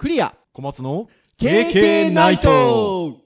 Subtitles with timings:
[0.00, 0.34] クリア。
[0.54, 3.18] 小松の KK ナイト。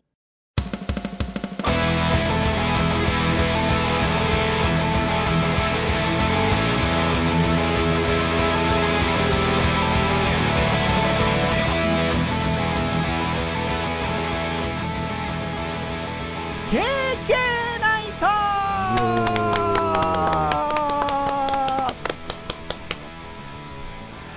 [17.80, 18.27] ナイト。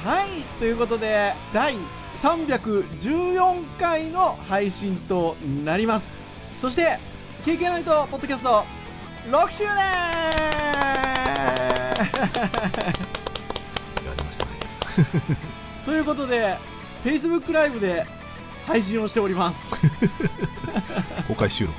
[0.07, 1.73] はいということで第
[2.21, 6.07] 314回の配信となります。
[6.61, 6.97] そして
[7.45, 8.63] KK ナイトポッドキャスト
[9.29, 9.73] 6周年や
[14.17, 14.51] りましたね。
[15.85, 16.57] ということで
[17.03, 18.07] Facebook ライブで
[18.65, 19.59] 配信をしております。
[21.27, 21.77] 公開収録。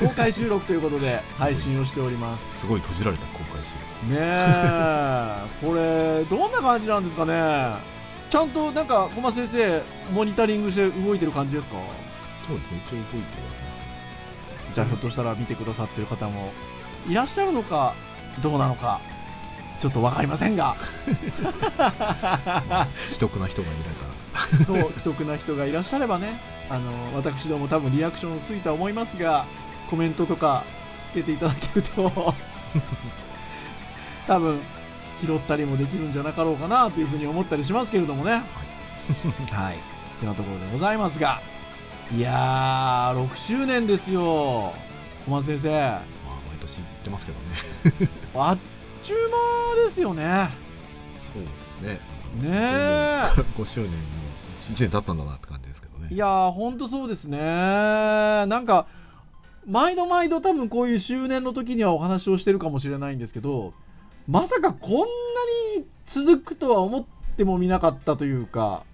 [0.00, 2.58] 公開収録ということで配信をしております。
[2.60, 3.70] すごい閉じられた公開収
[4.12, 5.36] ねえ。
[5.64, 7.95] これどんな感じなんですかね
[8.36, 9.82] ちゃんとなんか小松先生
[10.12, 11.76] モニタリングして動いてる感じですか？
[11.78, 11.86] 録
[12.48, 13.28] そうですね一応動いてはいま
[14.68, 14.74] す。
[14.74, 16.52] じゃあひょっとしたら見てくださってる方も
[17.08, 17.94] いらっしゃるのか
[18.42, 19.00] どうなのか
[19.80, 20.76] ちょっと分かりませんが。
[23.08, 24.04] 既得な人がいないか
[24.66, 29.46] そう既得な人がいらっしゃればねあの私ども多分リアクション薄いとは思いますが
[29.88, 30.64] コメントとか
[31.10, 32.12] つけていただけると
[34.28, 34.60] 多分
[35.22, 38.32] 拾ったりもできるんじゃなかろうかなというふうに思ったりしますけれどもね。
[38.32, 39.76] はい。
[40.20, 41.40] てなところでございますが。
[42.14, 44.72] いやー6周年ですよ。
[45.24, 45.70] 小松先生。
[45.70, 46.00] ら、まあ、
[46.48, 48.10] 毎年言ってますけどね。
[48.34, 48.58] あっ
[49.02, 49.18] ちゅう
[49.78, 50.50] 間ですよね。
[51.18, 52.00] そうですね。
[52.40, 53.26] ねえ。
[53.58, 53.96] 5周年に
[54.62, 56.08] 1年経ったんだなって感じですけどね。
[56.10, 57.38] いやー、ほんとそうですね。
[57.38, 58.86] なんか、
[59.66, 63.72] 毎度毎度多分こういう周年の時にはお話をしてるかもしれないんですけど、
[64.28, 65.04] まさかこんな
[65.76, 67.04] に続くとは思っ
[67.36, 68.84] てもみなかったというか、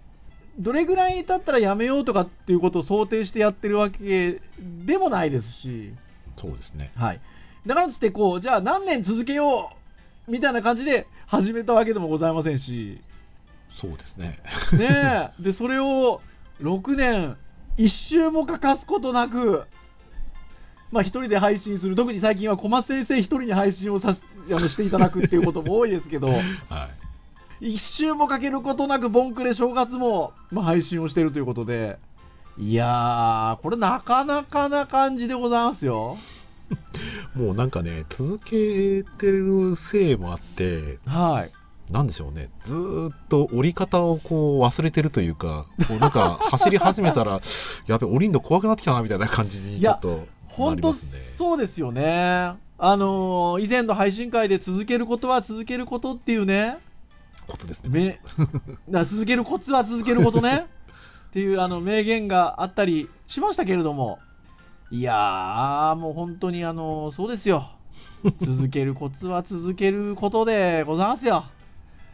[0.59, 5.95] どれぐらい経ったらやめようとかっていうことを想定してやってるわけでもないですし、
[6.37, 6.93] そうですね。
[6.95, 7.21] はい。
[7.67, 9.71] だからつってこう、じゃあ何年続けよ
[10.29, 13.01] うみたいな感じで始めたわけでもございませんし、
[13.71, 14.39] そうですね。
[14.77, 15.43] ねえ。
[15.43, 16.21] でそれを
[16.61, 17.37] 6年
[17.79, 19.65] 一周も欠かすことなく
[20.91, 21.97] まあ一人で配信する。
[21.97, 27.73] 特に最近は小松先生一人に配信をさすあのしていただくっていうことも多いですけどはい。
[27.75, 31.99] 一周もかけることなくボンクレ正月も、まあ、配信をしてるということで
[32.59, 36.17] いやーこれなかなかな感じでございますよ。
[37.35, 41.51] もうなんかね続けてるせいもあってはい。
[41.93, 42.49] なんでしょうね。
[42.65, 47.41] ずーっと折り方をこう忘れてるというかこうなんか 走り始めたら
[47.87, 50.95] やべ降りんの怖くなってきたなみたいな感じにちょっとな本当
[51.39, 56.79] そうですよねあのー以前の配信会で続けることは続けることっていうね。
[57.47, 57.91] コツですね。
[57.91, 58.21] め
[58.89, 60.67] だ続けるコツは続けることね。
[61.31, 64.19] っていうあの名言があったりしましたけれども。
[64.91, 67.71] いやーもう本当にあのそうですよ。
[68.43, 71.45] 続けるコツは続けることでございますよ。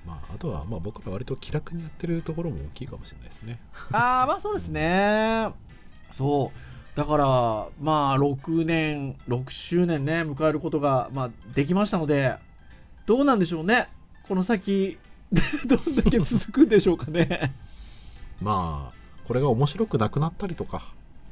[0.05, 3.59] まあ、あとはまあ僕ら割と気楽にやってるところも大きいかもしれないですね。
[3.91, 5.49] ああまあそうですね。
[6.13, 6.68] そう
[6.99, 7.25] だから
[7.81, 12.35] まあ6年6周年ね迎えることが、まあ、できましたので
[13.07, 13.89] どうなんでしょうね。
[14.27, 14.99] この先
[15.65, 17.55] どんだけ続くんでしょうかね。
[18.43, 20.83] まあこれが面白くなくなったりとか、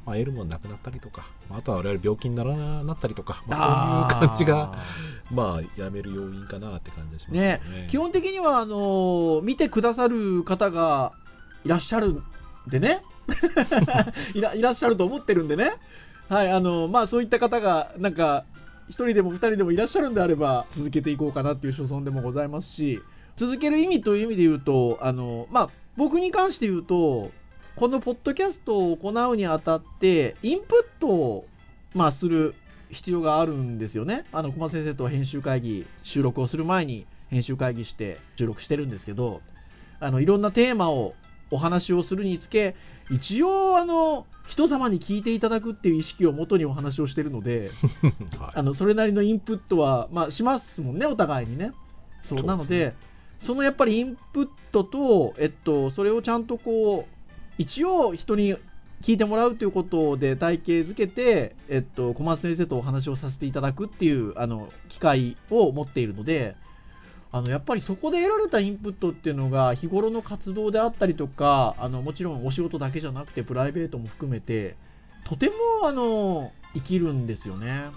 [0.05, 4.81] まあ、得るものなくなったりとか、まあ、あとは我々病気にならななったりとか、まあ、そういう感じが
[5.29, 7.41] まあやめる要因かなって感じがしますね。
[7.41, 7.87] ね。
[7.91, 11.11] 基本的にはあの見てくださる方が
[11.65, 12.23] いらっしゃるん
[12.67, 13.01] でね
[14.33, 15.73] いらいらっしゃると思ってるんでね
[16.29, 18.45] はいあのまあそういった方がなんか
[18.89, 23.01] 1人でも2人でもいらっしゃるんであれば続けていこうかなっていう所存でもございますし
[23.35, 27.31] 続ける意味という意味で言うとあのまあ僕に関して言うと
[27.75, 31.47] このポッドキャストを行うにあたってインプットを、
[31.93, 32.55] まあ、する
[32.89, 34.25] 必要があるんですよね。
[34.31, 39.41] あの小松先生とは編集会議収録をする前に編集会議して収録してるんですけど
[39.99, 41.13] あのいろんなテーマを
[41.51, 42.75] お話をするにつけ
[43.09, 47.71] 一応あの人様に聞いていただくっていう意識をもとにお話をしてるので
[48.39, 51.71] はいあのそれなりのインプットは、まあ、しますもんねお互いにね。
[52.23, 52.93] そうなので
[53.39, 57.13] そのやっぱりインプットと、えっと、それをちゃんとこう
[57.57, 58.55] 一応人に
[59.01, 66.55] 聞いてもらうということで体系づけて、えっと、小松先生とお話をさせていただくっていうあの機会を持っているので
[67.31, 74.75] あのやっぱりそこで得られたインプットっていうのが日頃の活動であったりとかあのもちろんお仕事だけじゃなくてプライベートも含めて
[75.25, 75.53] とても
[75.83, 77.89] あの生きるんですよね。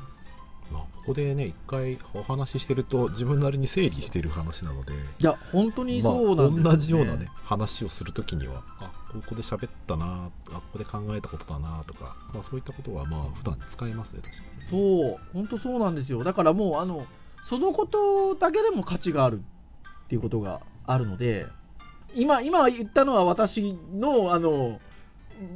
[0.72, 16.22] まあ、ここでね一回お話ししてると自分なりに整理してる話なのでいや本当にそうなんです、まあ、同じようなね話をするときにはあここで喋ったなあここで考えたことだなとか、まあ、そういったことはまあ普段使えますね確かにそう本当そうなんですよ。
[16.22, 17.04] だからもうあの
[17.44, 21.46] そのことだけでも価値があるっていうことがあるので
[22.14, 24.80] 今今言ったのは私のあの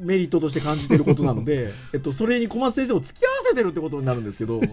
[0.00, 4.62] メリットとして感じてることなので、 えっと、それに小松先生を付き合わせてるってことになるんですけど。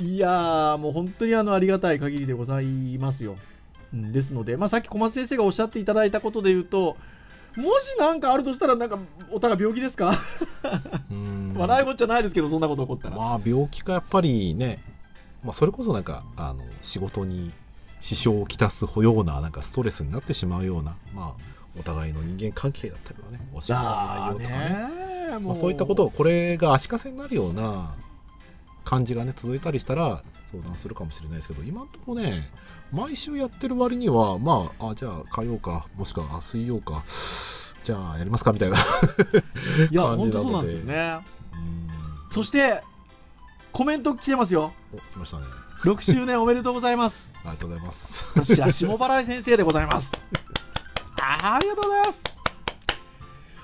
[0.00, 2.66] いやーもう本当にあのありがたい限りでござい
[3.00, 3.34] ますよ、
[3.92, 6.96] うん、ですので、まあ、さっき小松先生がおっしゃっていただいたことで言うと
[7.58, 8.98] もし何かあるとしたらなんか
[9.32, 10.18] お互い病気ですか？
[11.56, 13.16] 笑い事じゃないですけどそんなこと起こったら。
[13.16, 14.78] まあ病気かやっぱりね、
[15.44, 17.52] まあ、それこそなんかあの仕事に
[18.00, 21.42] 支障をきたすようななんかストレスになってしまうようなまあ
[21.78, 25.38] お互いの人間関係だったりとかねお仕事の内容とかね。
[25.40, 27.94] まあ、そういったことをこれが足かせになるような
[28.84, 32.48] 感じがね続いたりしたら相談するかもしれないですけど今のところね
[32.92, 37.04] 毎週やってる割にはまああじゃあ火曜かもしくは水曜か
[37.82, 38.76] じゃあやりますかみたいな
[39.90, 41.20] いや本当そうなんですよね。
[42.32, 42.82] そして
[43.72, 44.72] コメント来てますよ。
[44.92, 45.44] お来ましたね。
[45.84, 47.28] 6周年おめでとうございます。
[47.44, 48.24] ありがとうございます。
[48.34, 50.12] 私は下原先生でございます。
[51.20, 52.22] あありがとうございます。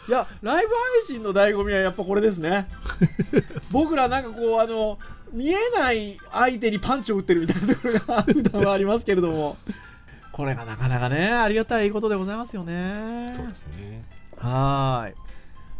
[0.06, 2.68] いやライブ配信の醍醐味はやっぱこれですね。
[3.72, 4.98] 僕らなんかこうあの
[5.34, 9.56] 見えない相手にパンチを打ってるみたいなところが普段はありますけれども。
[10.30, 13.34] これがなかなかねありがたいことでございますよね。
[13.36, 14.04] そうですね。
[14.36, 15.14] はい。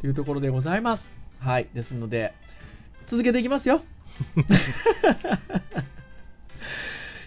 [0.01, 1.09] というところでございます。
[1.39, 1.69] はい。
[1.73, 2.35] ですので
[3.07, 3.83] 続けていきますよ。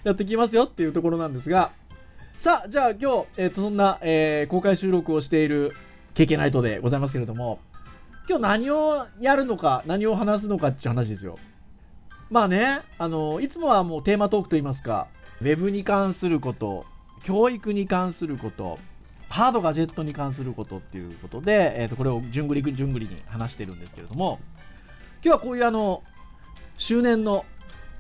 [0.04, 1.72] やっていきますよっていうところなんですが。
[2.40, 5.72] さあじゃあ今日、えー、とそんな、えー、公開収録をしている
[6.16, 7.60] KK ナイトでございますけれども、
[8.30, 11.40] 今日何をやるのか、何を話すのかっていう話ですよ。
[12.30, 15.08] まあね、あの、いつもはもうテーマトークといいますか、
[15.42, 16.86] ウェブに関すること、
[17.24, 18.80] 教育に関すること、
[19.30, 24.40] ハードガジェットに関することっていうことで、えー、とこれをじゅんぐりじゅんぐりに話してるんですけれども、
[25.24, 26.04] 今日はこういうあの、
[26.78, 27.46] 周年の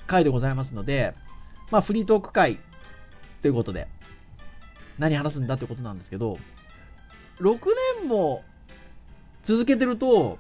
[0.07, 1.13] 回でございますので、
[1.71, 2.59] まあフリートーク会
[3.41, 3.87] ということで、
[4.97, 6.37] 何話すんだってことなんですけど、
[7.39, 7.59] 6
[7.99, 8.43] 年も
[9.43, 10.37] 続けてると、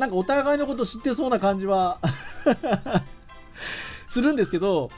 [0.00, 2.00] なんかお互いのこと知ってそうな感じは
[4.08, 4.90] するんですけど、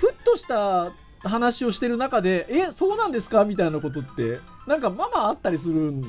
[0.00, 0.90] ふっとした
[1.22, 3.44] 話をしてる中で、え、そうなんですか？
[3.44, 6.02] みたいなことって、なんかまあまああったりするん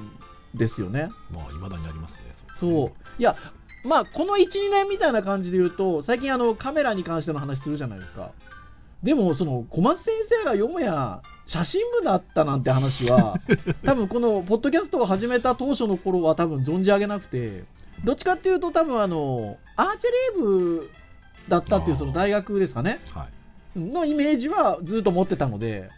[0.55, 1.09] ですよね。
[1.29, 2.31] まあ、いまだにありますね。
[2.57, 3.35] そう、ね、いや、
[3.83, 8.31] まあ、この1、2年みたいな感じで言うと、最近あの、カメラに関しての話するじゃないですか。
[9.03, 13.39] でも、その、小松先生が読むや、写真部だったなんて話は、
[13.83, 17.65] 多分このポッドキャストを始めた当初の頃は多分存じ上げなくて、
[18.03, 20.89] どっちかっていうと多分あの、アーチェリー部
[21.47, 23.27] だったっていうその大学ですかね、は
[23.75, 25.89] い、のイメージはずっと持ってたので、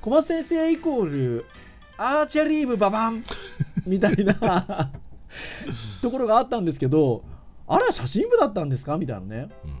[0.00, 1.44] 小松先生イコール、
[1.96, 3.24] アーチェリー部ババン
[3.86, 4.90] みたいな
[6.02, 7.24] ところがあったんですけど、
[7.66, 8.96] あれは写真部だったんですか？
[8.98, 9.78] みたいなね、うん、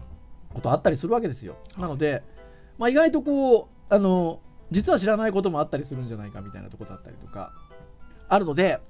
[0.54, 1.56] ことあったりするわけですよ。
[1.78, 2.22] なので、
[2.78, 4.40] まあ、意外とこう、あの、
[4.70, 7.52] 実は知らないこともあったりするんじゃないかみたいなとこだったりとか、
[8.28, 8.80] あるので、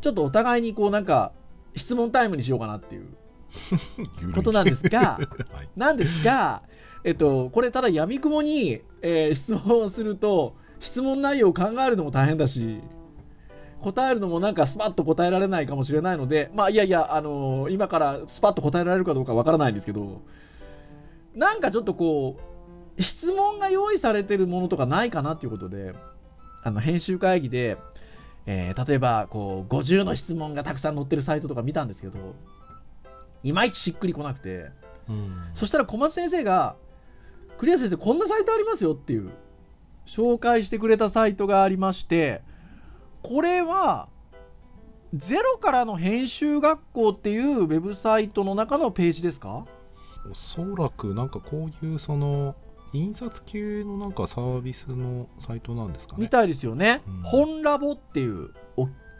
[0.00, 1.32] ちょっとお互いにこうなんか、
[1.76, 3.06] 質問タイムにしようかなっていう。
[4.34, 5.20] ことなんですが、
[5.52, 6.62] はい、なんですが、
[7.04, 12.80] えっと、これただやみくもに、えー、質問をすると、質問内容を考えるのも大変だし、
[13.80, 20.22] 答えるのもなんかスパッと答えられないかもしれないので、まあいやいや、あのー、今からスパッと答えられるかどうかわからないんですけど、
[21.34, 22.38] なんかちょっとこ
[22.98, 25.94] う、質問が用意されてるものとかないかなっていうことで、
[26.62, 27.76] あの、編集会議で、
[28.46, 32.34] えー、例えば、こう、50の質問がたくさん載ってるサイトとか見たんですけど、
[33.42, 34.70] いまいちしっくりこなくて、
[35.08, 36.76] うん、そしたら小松先生が、
[37.58, 39.30] クリア先生、こんなサイトありますよっていう、
[40.06, 42.42] 紹介してくれたサイトがありまして、
[43.22, 44.08] これは、
[45.14, 49.64] ゼロからの編集学校っていうウェブサイトの中のページですか？
[50.28, 52.56] おそらくなんかこういうその
[52.94, 56.22] 印刷系のなんかサービスのサイトなんですかね。
[56.22, 58.50] みたいですよね、うん、本ラボっていう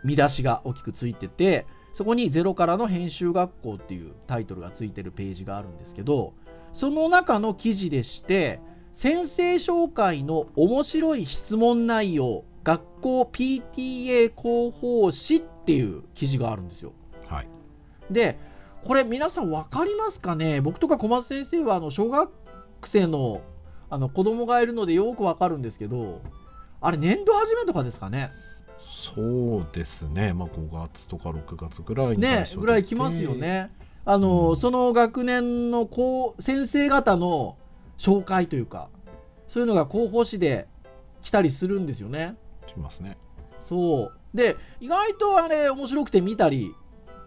[0.05, 6.35] 見出しが大きくついててそこに「ゼロからの編集学校」っていうタイトルがついてるページがあるんですけど
[6.73, 8.61] その中の記事でして
[8.95, 16.93] 先生紹介の面白い質問内容学校 PTA 広報誌っていう記事があるんですよ。
[17.27, 17.49] はい、
[18.11, 18.39] で
[18.85, 20.61] これ皆さん分かりますかね？
[20.61, 22.31] 僕とか小松先生はあの小学
[22.85, 23.41] 生の
[23.91, 26.21] あの子供がいるのでよくわかるんですけど、
[26.81, 28.31] あれ、年度初めとかですかね？
[28.89, 33.71] そうですね、まあ、5月とか6月ぐらいにねぐらい来ますよね。
[34.05, 37.57] あの、うんその学年のこう先生方の
[37.99, 38.89] 紹介というか、
[39.49, 40.69] そういうのが広報誌で
[41.23, 42.37] 来たりするんですよね。
[42.67, 43.19] しますね。
[43.67, 44.37] そう。
[44.37, 46.75] で、意外とあれ面白くて見たり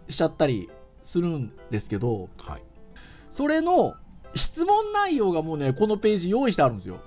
[0.09, 0.69] しちゃったり
[1.03, 2.63] するんですけど、はい。
[3.31, 3.95] それの
[4.37, 6.99] 質問内容がもうね、このページ用意してあるんですよ。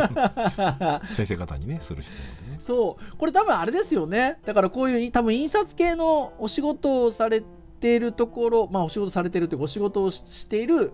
[1.12, 2.60] 先生方にね、する質問でね。
[2.66, 3.16] そう。
[3.16, 4.38] これ多分あれですよね。
[4.44, 7.42] だからこういう多分印刷系のお仕事をされ
[7.80, 10.92] ているところ、まあお仕事されてるというかお仕事をししている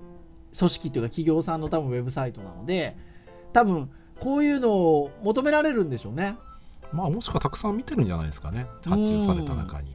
[0.59, 2.97] 組織というか企業さんの多分ウェブサイトなので、
[3.53, 3.91] 多分
[4.21, 6.37] こういうのを求められるんでしょうね。
[6.93, 8.67] まあ、もしくはたくさん見てるんじゃないですかね。
[8.85, 9.93] 発注された中に。
[9.93, 9.95] っ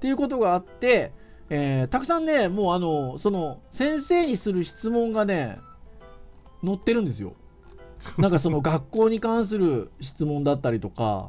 [0.00, 1.12] ていうことがあって、
[1.54, 5.58] えーたくさんね、もうあの、その、先生にする質問がね、
[6.64, 7.34] 載ってるんですよ。
[8.16, 11.28] なんかその 学校に関する質問だったりとか、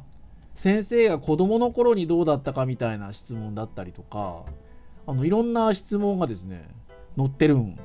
[0.54, 4.44] 先生が子供の頃にどうだったかみたいな質問だったりとか、
[5.06, 6.70] あの、いろんな質問がですね、
[7.18, 7.78] 載ってるん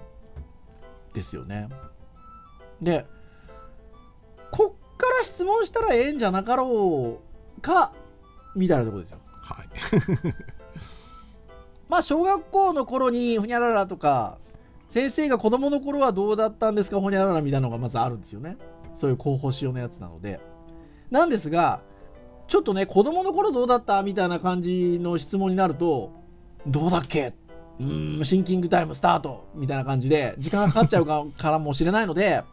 [1.14, 1.68] ですよね。
[2.82, 3.06] で、
[4.52, 7.20] こっから質問したらええんじゃなかろ
[7.58, 7.92] うか、
[8.56, 9.20] みたいなところですよ。
[9.42, 9.68] はい。
[11.90, 14.38] まあ、小学校の頃にほにゃららとか、
[14.92, 18.58] 先生が子供の頃はどうだったんですか、ほにゃららみたいなのがまずあるんですよね。
[18.94, 20.40] そういう広報仕様のやつなので。
[21.10, 21.82] なんですが、
[22.48, 26.12] ちょっとね、子供の頃どうだったみたいな感じの質問になると、
[26.68, 27.34] どうだっけ?
[27.80, 32.44] うーん、シンキングタイムスタートみたいな感じで、時間がかかっちゃうかからもしれないので、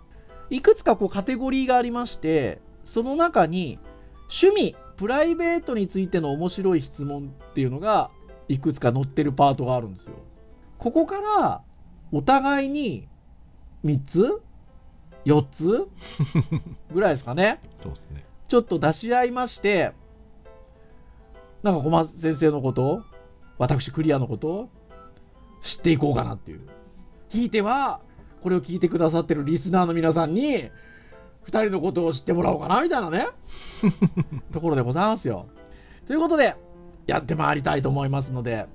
[0.48, 3.78] いくつかこうカテゴリーがありまして、その中に、
[4.30, 8.10] 趣味、プライベートについての面白い質問っていうのが
[8.48, 10.14] いくつか載ってるパートがあるんですよ。
[10.78, 11.62] ここから
[12.12, 13.08] お互いに
[13.84, 14.42] 3つ
[15.24, 15.88] ?4 つ？
[16.92, 17.60] ぐらいですかね。
[17.82, 18.24] そうですね。
[18.48, 19.92] ちょっと出し合いまして、
[21.62, 23.02] なんか小松先生のこと、
[23.58, 24.68] 私クリアのこと、
[25.62, 26.60] 知っていこうかなっていう。
[27.28, 28.00] ひいては、
[28.42, 30.70] これを聞いてくださってるリスナーの皆さんに、
[31.42, 33.28] 二人のことを知ってもらおうかな、みたいなね、
[34.52, 35.46] ところでございますよ。
[36.06, 36.54] ということで、
[37.06, 38.66] やってまいりたいと思いますので、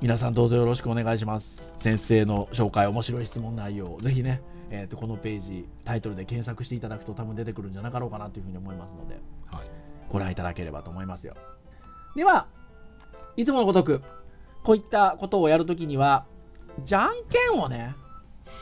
[0.00, 1.74] 皆さんどうぞよろしくお願いします。
[1.78, 9.14] 先生の紹介、面白い質問内容、ぜひね、えー、とこのページ、タイトルで検索していただくと多分出てくるんじゃなかろうかなというふうに思いますので、
[9.46, 9.66] はい。
[10.08, 11.34] ご覧いただければと思いますよ。
[12.14, 12.46] では、
[13.36, 14.02] いつものごとく、
[14.62, 16.26] こういったことをやるときには、
[16.84, 17.96] じゃんけんをね、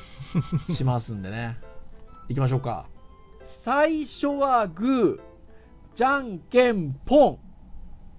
[0.74, 1.58] しますんでね。
[2.30, 2.86] いきましょうか。
[3.44, 7.51] 最初はグー、じゃんけんポン。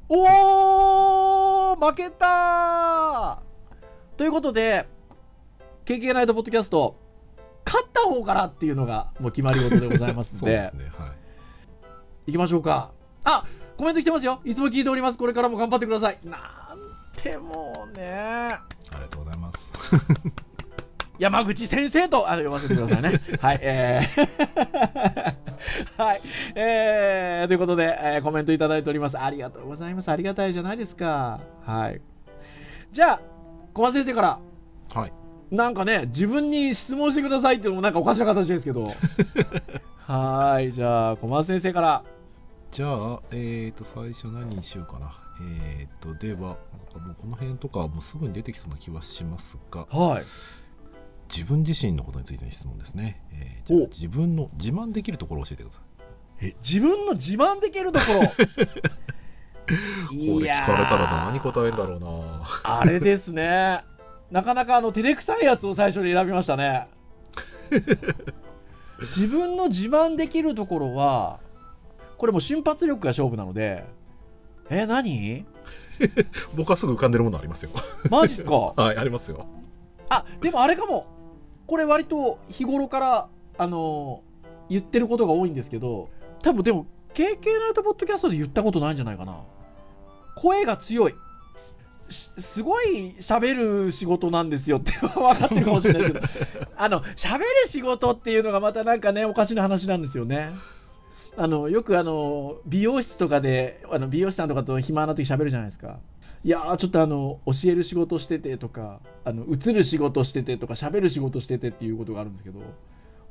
[0.09, 4.87] おー負けたーということで、
[5.85, 6.95] KK ナイトポッドキャスト、
[7.65, 10.61] 勝った方からっていうのがもう決まり事でございますんで ね。
[10.61, 10.71] はい。
[12.27, 12.91] 行きましょうか。
[13.23, 13.45] あ
[13.77, 14.39] コメント来てますよ。
[14.45, 15.17] いつも聞いております。
[15.17, 16.19] これからも頑張ってください。
[16.23, 16.41] なん
[17.17, 18.03] てもうね。
[18.11, 18.61] あ
[18.93, 19.71] りがとうございます。
[21.23, 23.21] 山口先生と、あの、読ませてくださいね。
[23.39, 25.33] はい、えー
[26.03, 26.21] はい、
[26.53, 29.17] えー、ということで、えーコメントいただいております。
[29.17, 30.09] ありがとうございます。
[30.09, 31.39] ありがたいじゃないですか。
[31.65, 32.01] はい。
[32.91, 33.19] じゃあ、
[33.73, 34.39] 小松先生から、
[34.93, 35.13] はい。
[35.49, 38.91] なんかね、自分に質問してくださいっていうのもなんかおかしな形ですけど。
[40.05, 42.03] はーい、じゃあ、小松先生から。
[42.71, 45.13] じゃあ、えーと、最初何にしようかな。
[45.41, 46.57] えーと、では、なん
[46.91, 50.23] かもうこの辺とかもうすぐに出てきそうな気はしますが、はい。
[51.33, 53.21] 自分自身のことについての質問ですね。
[53.31, 55.79] えーじゃあお自分の自慢できるところを教えてくださ
[56.41, 56.45] い。
[56.47, 58.19] え自分の自慢できるところ？
[58.27, 58.29] こ
[59.69, 59.75] れ
[60.51, 62.43] 聞かれたら何答えんだろうな。
[62.63, 63.83] あれですね
[64.31, 66.87] なかなかあの照れくさいやつを最初に選びましたね
[69.01, 71.39] 自分の自慢できるところは
[72.17, 73.85] これもう瞬発力が勝負なので
[74.69, 75.45] え何？
[76.55, 77.69] 僕はすぐ浮かんでるものありますよ。
[78.09, 78.53] マジっすか？
[78.75, 79.45] はい、ありますよ。
[80.09, 81.05] あでもあれかも
[81.67, 83.27] これ割と日頃から
[83.57, 84.21] あの
[84.69, 86.09] 言ってることが多いんですけど
[86.41, 89.41] 多分でも KK ナイトポッドキャストで言ったことないんじゃないかな。
[90.35, 91.15] 声が強い。
[92.09, 94.79] しすごい喋る仕事なんですよ。
[94.79, 96.19] って分かってるかもしれないけど。
[96.75, 100.51] あの喋る仕事っていうのがまたなんかねおかしな話なんですよね。
[101.37, 105.99] あのよくあの美容室とかであの美容師さんとかと暇な時喋るじゃないですか
[106.45, 112.59] いやーちょっとあの教える仕事しててとかあの映る仕事しててとか喋る仕事しててっていうことがあるんですけど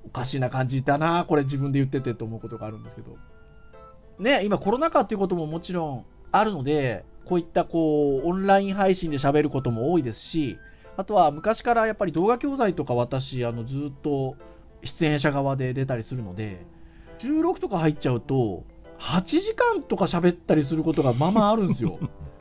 [0.06, 3.16] おかしな感じだなこれ自分で言っててと思うことがあるんですけど。
[4.18, 10.58] ね今コロナ禍っていうことももちろんあるのでこういったこうオンライン配信で喋ることも多いですし
[10.96, 14.36] あとは昔からやっぱり動画教材とか私あのずっと
[14.84, 16.64] 出演者側で出たりするので
[17.18, 18.64] 収録とか入っちゃうと
[18.98, 21.98] 8時間とか喋ったりすることがまあまああるんですよ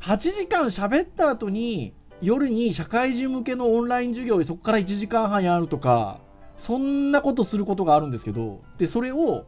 [0.00, 6.20] 8時間喋った後に夜に社会人向けのオンライン授業でそこから1時間半やるとか
[6.58, 9.44] そんなことすることがあるんですけどでそれを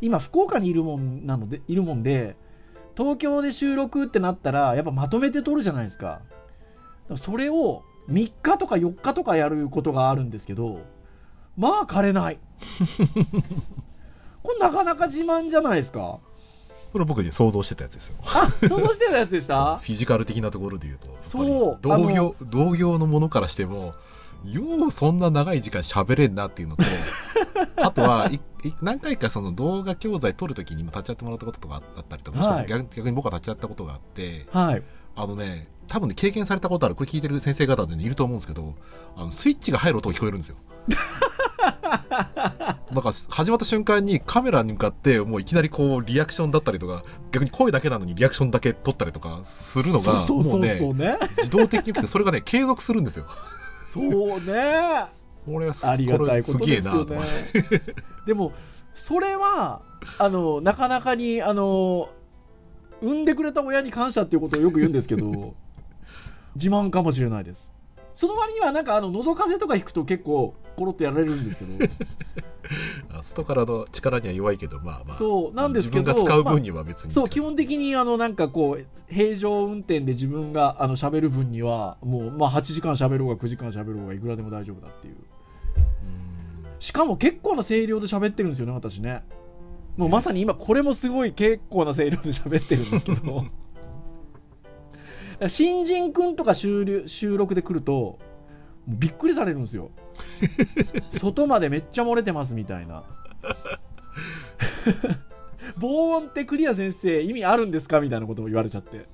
[0.00, 2.36] 今福岡にいるもんなのでいるもんで
[2.96, 6.20] 東京で収録ってなったらやっぱまとめて撮るじゃないですか。
[7.16, 10.80] それを3日とか4日とかやることがあるんですけど
[11.56, 12.38] まあ枯れない。
[14.42, 16.20] これなかなか自慢じゃないですか
[16.94, 18.14] これ僕に想像してたやつですよ。
[18.24, 19.78] あ想像してたやつでした？
[19.82, 21.08] フィジカル的なところで言うと。
[21.28, 21.78] そう。
[21.82, 23.94] 同業同業のものからしても
[24.44, 26.84] ようそんな長い時間喋れんなっていうのと
[27.82, 32.66] あとはいい何回かその動画教材撮るときにも立ち会ってもらったこととかあったりとか、ははい。
[32.68, 34.82] 逆逆に僕は立ち会ったことがあってはい。
[35.16, 38.74] あのね多分ね経験されたことあるこれ聞いてる先生方で、ね、いると思うんですけど
[39.16, 40.56] あのスイッチが入る音が聞こえるんですよ
[42.92, 53.26] なんか始まった瞬間にカメラに向かってもういきなりこうリアクションだったりとか逆に声だけなのにリアクションだけ撮ったりとかするのがそうそううもうね自動的に来てそれがね継続するんですよ
[53.92, 54.00] そ
[54.36, 55.06] うね
[55.44, 57.94] これはすありがたいことですよねすげえなと思って。
[58.26, 58.52] でも、
[58.94, 59.82] それは、
[60.18, 62.08] あの、なかなかに、あの、
[63.02, 65.54] 産んでくれた親に感謝っていうことをよく言うんですけど、
[66.54, 67.73] 自慢かもしれないです。
[68.14, 71.92] その割には、なんか、あの、喉風邪とか引くと結構、コロッとやられるんですけど、
[73.18, 85.14] あ外からの力には弱いけどまあまあそう、なんですけど、自分が使うまあ分には別に、そう、基本的に、あの、なんかこう、平常運転で自分が、あの、喋る分には、もう、まあ、8時間喋ろうが9時間喋ろうが、いくらでも大丈夫だっていう。
[85.16, 86.24] うん
[86.84, 89.24] しかも結構な声量で喋ってるんですよね、私ね。
[89.96, 93.46] もうまさに今、これもすごい結構な声量で喋ってるんですけど。
[95.48, 98.18] 新人くんとか収録収録で来ると、
[98.86, 99.90] びっくりされるんですよ。
[101.20, 103.04] 外までめっちゃ漏れてますみたいな。
[105.78, 109.06] 防音ってクリア先生意味あるんですかみたいなことも言われちゃって。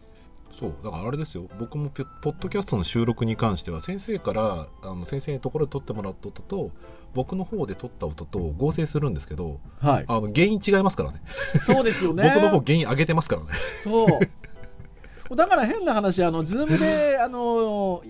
[0.59, 6.71] そうだからあれですよ僕もポポッドキャストの収録に関しては先生からあの先生のところで撮ってもらった音と
[7.15, 10.05] 僕の方で撮った音と合成するんですけどはい。
[10.07, 11.23] あの原因違いますからね
[11.65, 12.25] そうですよね。
[12.35, 13.49] 僕の方音源上げてますからね
[13.85, 14.09] そう。
[15.37, 18.03] だから変な話、あの、ズームで、 あの、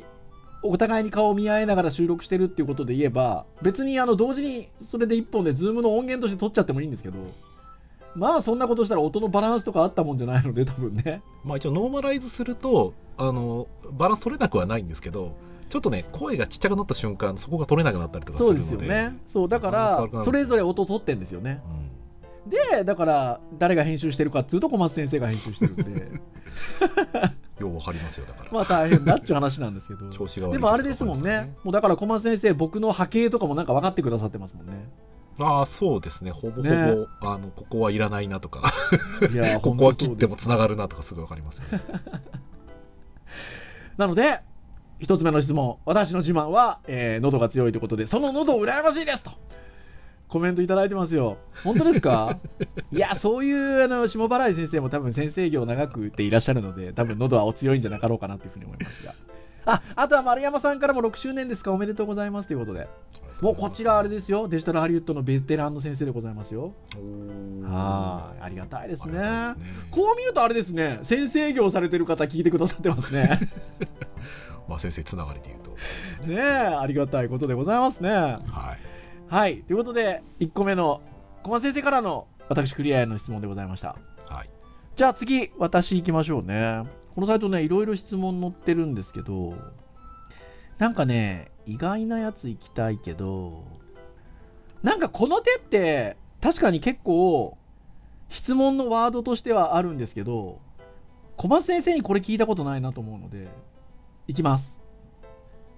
[0.62, 7.16] お互いに顔を見合いながら収録してるっていうことで言えば、別にあの同時にそれで一本でズームの音源として撮っちゃってもいいんですけど、
[8.14, 11.22] まあそんなことしたら音のバランスとかあったもんじゃないので、多分ね。
[11.44, 15.34] まあ一応ノーマライズするとあのバランス取れなくはないんですけど
[15.70, 19.18] ちょっとね声がちっちゃくなった瞬間そこが取れなくなったりとかすそうるのでですよね。
[19.26, 21.62] そう、だから、るそれぞれ音取ってんですよね。
[21.84, 22.00] うん
[22.46, 26.20] で、だから、誰が編集してるかっていうと、小松先生が編集してるんで、
[27.60, 30.08] ようわかりますよだから、まあ大変だっていう話なんですけど。
[30.10, 31.54] 調子が悪いでもあれですもんね。
[31.62, 34.88] もうだから小松先生、僕の波形とかもなんか分かってくださってますもんね。
[35.38, 38.74] ああそうですねほぼほぼ、ねあのここはいらないなとか
[39.32, 41.82] いや、 ここは切ってもつながるなとかすぐわかりますよね
[43.96, 44.40] なので、
[44.98, 49.30] 一つ目の質問、私の自慢は、えー喉が強いということで、その喉羨ましいですと。
[50.30, 51.38] コメントいただいてますよ。
[51.64, 52.36] 本当ですか？
[52.92, 59.14] いや、そういう、あの、下払い先生も多分先生業長くていらっしゃるので、多分喉はお強いんじゃなかろうかなというふうに思いますが。
[59.66, 61.72] あ、あとは丸山さんからも6周年ですか？
[61.72, 62.88] おめでとうございますということで。
[63.42, 64.48] もうこちらあれですよ。
[64.48, 66.74] デジタルハリウッドのベテランの先生でございますよ。
[67.64, 68.42] はい。
[68.42, 69.18] ありがたいですね。
[69.18, 73.40] ありがたいですねこう見るとあれですね、先生業されてる方聞いてくださってますね。
[74.68, 75.70] まあ先生つながりで言うと
[76.28, 76.40] ねえ、
[76.76, 78.10] ありがたいことでございますね。
[78.10, 78.38] はい
[79.30, 79.62] はい。
[79.62, 81.00] ということで、1個目の
[81.44, 83.96] 小松先生からの私クリアへの質問でございました。
[84.28, 84.50] はい
[84.96, 86.82] じゃあ次、私行きましょうね。
[87.14, 89.54] このサイトね、いろいろ質問載ってるんですけど、
[90.78, 93.64] なんかね、意外なやつ行きたいけど、
[94.82, 97.56] なんかこの手って、確かに結構、
[98.28, 100.60] 質問のワードとしてはあるんですけど、
[101.36, 103.48] 小松先生にこれ聞いたことないなと思うので、
[104.26, 104.80] いきます。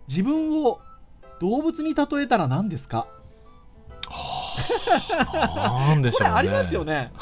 [0.08, 0.80] 自分を
[1.40, 3.06] 動物に例えたら何ですか？
[5.54, 7.12] なんでしょうねこれありますよね。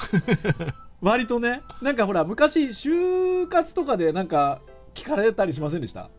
[1.01, 1.63] 割とね。
[1.81, 4.61] なんかほら、昔、就活とかでなんか
[4.95, 6.11] 聞かれたりしませんでした？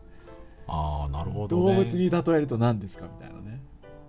[0.66, 3.60] ああなるほど、ね、動物に例えると何ですかみたいなね。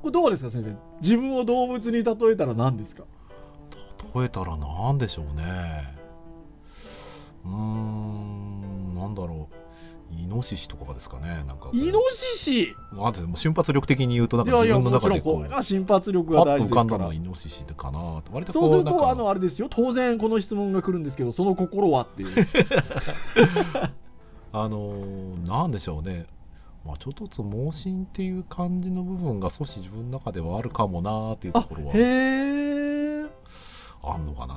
[0.01, 0.75] これどうですか、先生？
[1.01, 3.03] 自分を動物に例えたら何ですか？
[4.15, 5.95] 例えたらなんでしょうね
[7.45, 9.55] うーんなんだろう
[10.19, 12.75] イノシシとかですかねなんかイノシシ？
[12.93, 17.05] なんていうの瞬発力的に言うとなんか自分の中でこうこれは瞬発力パが大事ッと浮かんだのですから。
[17.07, 19.67] はイノシシかなと割とそうすると、あの、あれですよ。
[19.69, 22.29] 当然この質問が来るんですけど、その心はっていう。
[24.55, 26.27] あのーなんでしょうね
[26.85, 33.02] まあちょっとつ盲信っていう感じの部分が少し自分の中ではあるかもなーっていうとあころ、はへー。
[34.03, 34.55] あんのかな？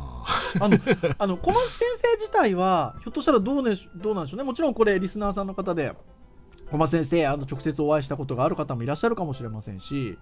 [0.61, 0.79] あの、
[1.19, 5.95] あの小松先生自体は、ひょっとしたらどう,、ね、どうなんでしょうね、もちろんこれ、リスナーさんの方で、
[6.71, 10.19] 小松先生あの直接お会いしたことがある方もいらっしゃるかもしれませんし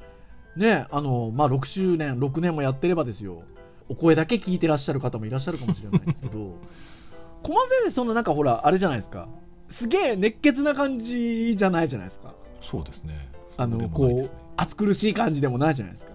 [0.57, 3.43] ねあのまあ6周年6年もやってればですよ。
[3.89, 6.57] お声だけ聞いてらっしゃる方もいらっしゃるかもしれないんですけど
[7.43, 9.29] 小松先生そんななんかほらあれじゃないですか。
[9.69, 12.35] すげえ熱血な感じじゃないじゃないですか。
[12.61, 13.29] そうですね。
[13.57, 16.09] あのそう暑苦しい感じでもないじゃないですか。
[16.09, 16.14] はい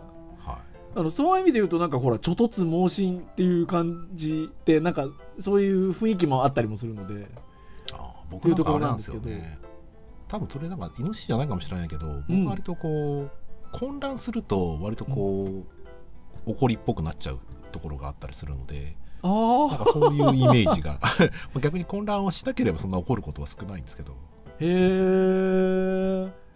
[0.96, 5.08] あのそういう意味で言うとなんかほらちょ突猛進っていう感じってなんか
[5.40, 7.28] そういう雰囲気もあったりもするので
[7.94, 9.60] あー僕なんかあれなんですよね。
[10.28, 12.46] 多分それなんかイノシシじゃないかもしれないけど、うん。
[12.46, 13.32] 僕割とこう
[13.72, 15.64] 混乱すると割とこ
[16.46, 17.40] う、怒りっぽくなっちゃう
[17.72, 19.34] ところがあったりするのでなん
[19.74, 21.00] あかそういうイメージが
[21.62, 24.14] 逆に混乱をしなければそんな怒ることは少ないんですけど。
[24.14, 24.16] あ
[24.60, 26.49] へえ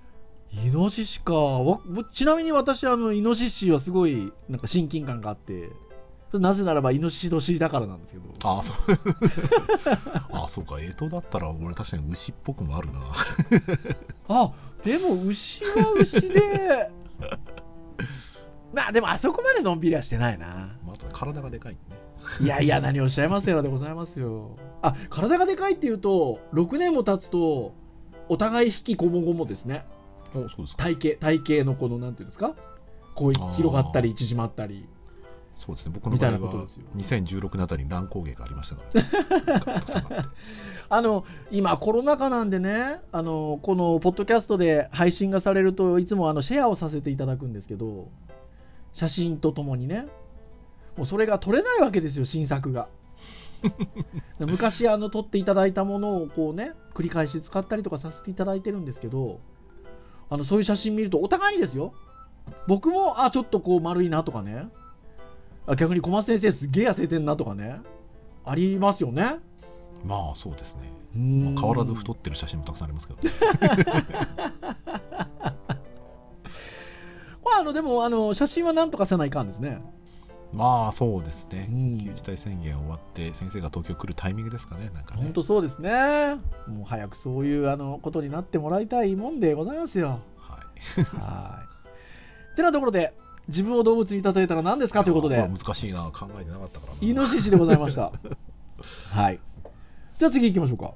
[0.61, 1.33] イノシシか。
[2.11, 5.69] ちなみに私あのイノシシはすごいなんか親近感があって
[6.33, 8.25] なぜならばイノシシ年だからなんですけど。
[8.43, 8.75] ああそう。
[10.31, 10.79] ああそうか。
[10.79, 13.01] 干支だったら俺確かに牛っぽくもあるな。
[14.29, 14.51] あ
[14.83, 16.89] でも牛は牛で。
[18.73, 20.75] まあでもあそこまでのんびりはしてないな。
[20.85, 21.79] まあ体がでかいね。
[22.39, 24.57] いやいや、何をおっしゃいますようでございますよ。
[24.81, 27.75] あ、体がでかいっていうと、6年も経つと、
[28.29, 29.85] お互い引きこもごもですね。
[30.36, 30.84] おそうですか。
[30.84, 32.54] 体型、体型のこの、なんていうんですか？
[33.15, 34.88] こう広がったり、縮まったり。
[35.54, 35.91] そうですね。
[35.93, 36.84] 僕の場合はなことですよ。
[36.98, 40.26] 2016年あたりに乱高下がありましたから、ね、
[40.89, 48.10] あの、今コロナ禍なんでね、あの、このポッドキャストで配信がされるといつもあのシェアをさせていただくんですけど、
[48.93, 50.08] 写真とともにね、
[50.98, 52.88] もうそれが撮れないわけですよ、新作が。
[54.39, 59.39] 昔あの撮っていただいたものをこうね繰り返し使ったりとかさせていただいてるんですけど
[60.29, 61.93] あのそういう写真見るとお互いにですよ。
[62.67, 64.67] 僕もあちょっとこう丸いなとかね。
[65.65, 67.81] あ逆に小松先生すげえ痩せてんなとかね。
[68.45, 69.38] ありますよね。
[70.05, 73.33] まあそうですね、まあ変わらず太ってる写真もたくさんありますけど、ね、
[77.45, 79.81] まあ、あのでもあの写真はなんとかせないかんですね。
[80.53, 85.91] まあそうですね、うん緊急事態宣言終わって先生が東京来るタイミングですかねなんかね本当そうですね。
[86.67, 90.19] もう早くそういうあのことになってもらいたいもんでございますよ。
[90.37, 90.59] は
[90.97, 91.59] いは
[92.53, 92.55] い。
[92.55, 93.13] てなところで
[93.47, 98.11] 自分を動物に例えたら何ですかということで難しいな考えてなかったからなイノシシでございました。
[99.11, 99.39] はい。
[100.19, 100.93] じゃあ次行きましょうか。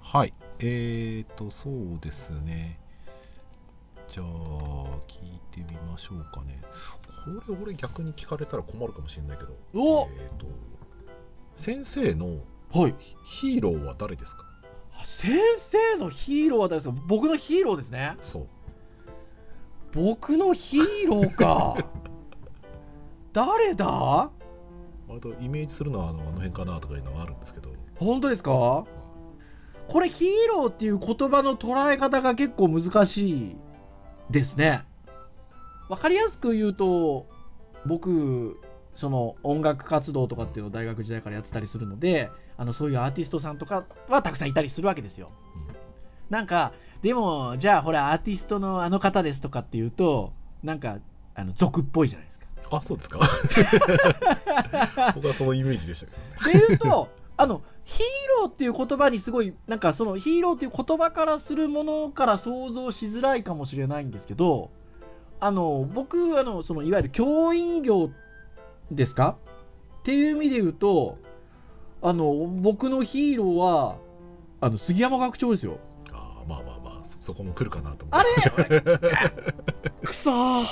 [0.00, 2.78] はいえーとそうですね
[4.08, 4.26] じゃあ
[5.06, 6.60] 聞いてみましょうかね
[6.99, 6.99] こ
[7.34, 9.52] れ俺逆に聞かれたら困るかもしれないけど。
[9.74, 10.08] お！
[10.08, 10.46] えーと
[11.56, 12.38] 先生の
[12.72, 12.94] はい。
[13.24, 14.44] ヒーローは誰ですか？
[15.04, 17.02] 先生のヒーローは誰ですか？
[17.06, 18.16] 僕のヒーローですね。
[18.22, 18.46] そう。
[19.92, 21.76] 僕のヒーローか。
[23.32, 24.30] 誰だ？
[25.08, 27.70] 割とイメージするのはあのあの辺かなとかいうのはあるんですけど。
[27.96, 28.84] 本当ですか？
[29.88, 33.56] これヒーローっていう言葉の捉え方が結構難しい
[34.30, 34.84] ですね。
[35.90, 37.26] わかりやすく言うと
[37.84, 38.60] 僕
[38.94, 45.30] その音楽活動とかっていうのを大学時代からやってたりするのであのそういうアーティストさんとかはたくさんいたりするわけですよ。
[46.28, 46.72] なんか
[47.02, 50.98] でもじゃあほらアーティストのあの方ですとかっていうとなんか
[51.34, 52.46] あの俗っぽいじゃないですか。
[52.70, 53.18] あそうですか
[55.16, 58.04] 僕はそのイメージでしたけどねでいうとあのヒー
[58.42, 64.70] ローっていう言葉にすごいなんかそのヒーローっていう言葉からするものから想像しづらいかもしれないんですけど
[65.40, 68.10] あの僕あのそのいわゆる教員業
[68.90, 69.36] ですか？
[70.00, 71.18] っていう意味で言うと
[72.02, 73.96] あの僕のヒーローは
[74.60, 75.78] あの杉山学長ですよ。
[76.12, 78.74] あーまあまあまあそそこも来るかなと思あって。
[78.74, 78.80] れ？
[80.04, 80.64] くそー。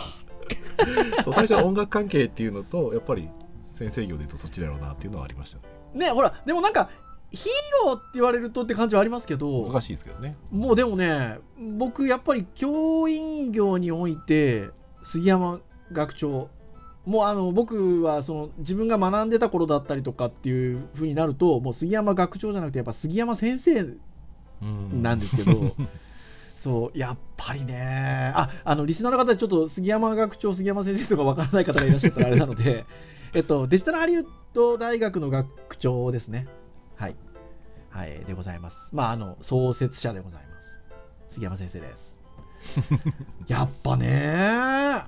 [1.25, 3.29] そう最初は音楽関係っていうのとやっぱり
[3.73, 6.07] 先生業で言うとそっちだろうなっていうのはありましたね。
[6.07, 6.91] ねほらでもなんか
[7.31, 11.39] ヒーローって言われるとって感じはありますけど難しいですけどねもうでもね、
[11.79, 14.71] 僕、やっぱり教員業において、
[15.05, 15.61] 杉山
[15.93, 16.49] 学長、
[17.05, 23.81] もうあの僕はその自分が学んでた頃だったりとかっていう風になると、もう杉山学長じゃなくて、やっぱ杉山先生
[24.61, 25.75] うんなんですけど、
[26.59, 32.85] そう、やっぱりね、ああのリスナーの方でちょっと杉山学長、杉山先生とかわからない方がいらっしゃったらあれなので、
[33.35, 36.47] えっと、デジタルハリウッド大学の学長ですね。
[37.91, 38.11] はい。
[38.11, 38.77] はい、でございます。
[38.93, 41.35] まあ、あの、創設者でございます。
[41.35, 42.19] 杉山先生です。
[43.49, 45.05] やっぱね、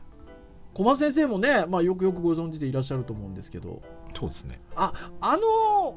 [0.75, 3.83] 小松先生もね、まあ、よくよくご存知でいらっしゃると思うんですけど、
[4.14, 5.97] そうですねあ、あの、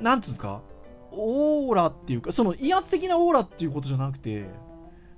[0.00, 0.62] なんつうんですか、
[1.12, 4.46] オーラっていうか、その威圧的なオーラっていうことじゃなくて、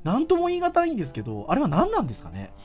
[0.05, 2.53] なんとも言い難いんですけど、あれは何なんですかね？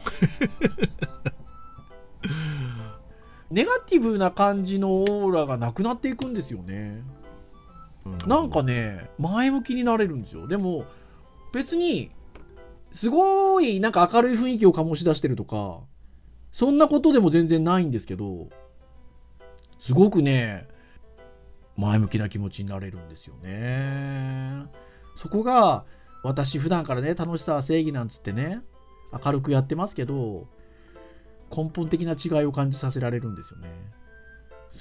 [3.51, 7.03] ネガティブな感じのオーラがなくなっていくんですよね。
[8.27, 10.47] なんかね、前向きになれるんですよ。
[10.47, 10.85] でも、
[11.53, 12.11] 別に
[12.93, 15.81] すごいなんか明るい雰囲気を醸し出してるとか
[16.51, 18.49] そんなことでも全然ないんですけど
[19.79, 20.67] すごくね
[21.75, 24.67] 前向きな気持ちになれるんですよね。
[25.17, 25.85] そこが
[26.23, 28.61] 私普段からね楽しさは正義なんつってね
[29.25, 30.47] 明るくやってますけど
[31.55, 33.69] 根本的な違いを感じさせられるんですよね。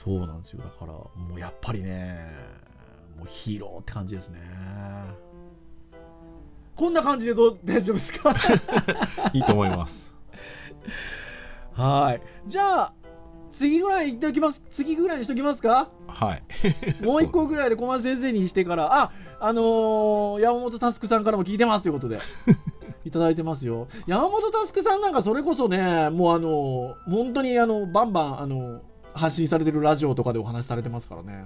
[0.04, 0.62] そうなんですよ。
[0.62, 2.30] だからもうやっぱりね
[3.16, 4.38] もうヒーローって感じですね
[6.77, 8.35] こんな感じでどう 大丈夫ですか？
[9.33, 10.12] いいと思います。
[11.75, 12.92] はいじゃあ
[13.53, 15.88] 次ぐらいいっておきます次ぐらいにしときますか？
[16.09, 16.42] はい。
[17.05, 22.18] もう一個ぐらいで小松先生にしてから、あ、あのー山本佑さんからも聞いてますということで、
[23.05, 23.88] いただいてますよ。
[24.07, 28.81] 山本佑さんなんかそれこそね、もうあのー本当にあの、バンバン、あの
[29.14, 31.44] 発信されてるラジオとかでお話しされてますからね。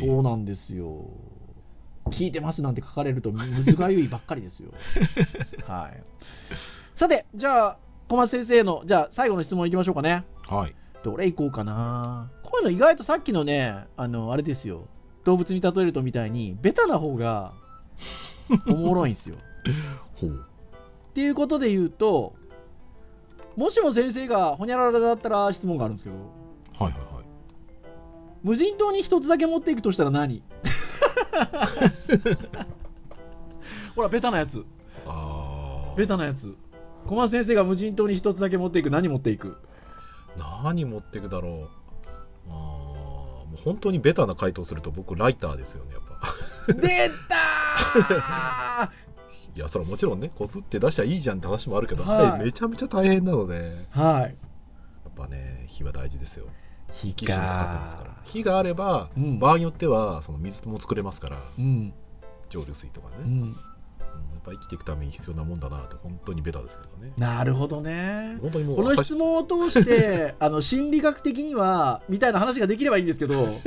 [0.00, 1.06] そうなんですよ。
[2.06, 4.72] 聞いてますなんて書かれるとむずがゆいばっかりですよ。
[5.66, 6.02] はい。
[6.96, 7.78] さて、じゃあ、
[8.08, 10.24] 小松先生の、じゃあ最後の質問いきましょうかね。
[10.48, 10.74] はい。
[11.02, 14.88] どれいこうかなこういうの意外とさっきのねあのあれですよ
[15.24, 17.52] 動物に例えるとみたいにベタな方が
[18.68, 19.36] おもろいんですよ
[20.16, 20.46] ほう。
[21.10, 22.34] っていうことで言うと
[23.56, 26.16] もしも先生がほにゃららだったら質問があるんですけど
[26.78, 27.09] はいはいはい。
[28.42, 30.42] 無人島に一つだけ持っていくとしたら何？
[33.94, 34.64] ほらベタなやつ。
[35.06, 35.94] ああ。
[35.96, 36.54] ベタなやつ。
[37.06, 38.90] 小松先生が無人島に一つだけ持っていく。
[38.90, 39.56] 何持っていく？
[40.62, 41.48] 何持っていくだろ
[42.48, 42.50] う。
[42.50, 42.54] ああ。
[42.54, 46.02] もう本当にベタな回答すると僕ライターですよねやっ
[46.66, 46.72] ぱ。
[46.74, 48.92] 出た
[49.56, 52.44] いやそれはもちろんねこすって出しちゃいいじゃんって話もあるけど、はい。
[52.44, 53.86] めちゃめちゃ大変なので。
[53.92, 54.22] ーはい。
[54.22, 56.46] やっぱね火は大事ですよ
[56.92, 58.10] 火火にかかってますから。
[58.24, 59.38] 火があれば、うん。
[59.38, 61.92] 場合によってはその水も作れますからうん。
[62.48, 63.42] 蒸留水とかね、うん。
[63.42, 63.56] うん
[64.40, 67.12] やっぱ生きていくために必要なもんだなって本当にベタですけどね。
[67.18, 68.38] なるほどね。
[68.40, 73.48] 本当にもうこの質問を通して、 あの心理学的にはみたいな話ができればいいんですけど、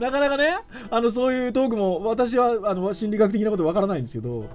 [0.00, 0.56] なかなかね、
[0.90, 4.46] あのそういうトークも私はあの心理学的なことわからないんですけど、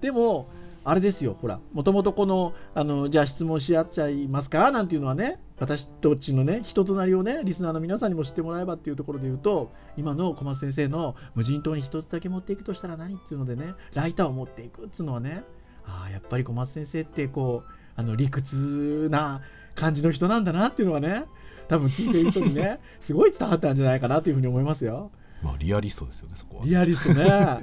[0.00, 0.48] でも、
[0.88, 15.42] あれですよ、ほら、もともとこのあの、じゃあ質問し合っちゃいますかなんていうのはね、私とっちのね、人となりをね、リスナーの皆さんにも知ってもらえばっていうところで言うと、今の小松先生の無人島に一つだけ持っていくとしたら何っていうのでね、ライターを持っていくっていうのはね、
[15.84, 19.40] ああ、やっぱり小松先生ってこう、あの理屈な
[19.74, 21.24] 感じの人なんだなっていうのはね、
[21.66, 25.10] 多分聞いてる人にね、 すごい伝わったんじゃないかなというふうに思いますよ。
[25.42, 27.60] まあリアリストですよねそこはリアリストね。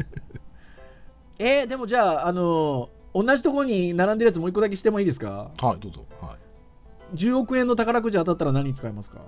[1.39, 5.51] えーでもじゃあ、あの同じところに並んでるやつもう一個だけしてもいいですか？
[5.61, 6.35] はいどうぞ、は
[7.13, 9.19] い、10億円の宝くじ当たったら何に使いますか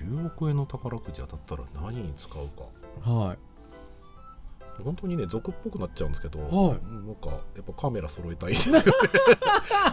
[0.00, 3.10] ？10億円の宝くじ当たったら何に使うか。
[3.10, 3.38] はい。
[4.82, 6.78] 本当にね俗っぽくなっちゃうんですけど、はい。
[6.78, 8.82] うんなんかやっぱカメラ揃えたいですよね。